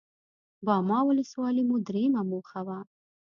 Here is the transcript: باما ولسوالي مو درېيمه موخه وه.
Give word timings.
باما 0.65 0.99
ولسوالي 1.07 1.61
مو 1.69 1.75
درېيمه 1.87 2.21
موخه 2.31 2.61
وه. 2.67 2.79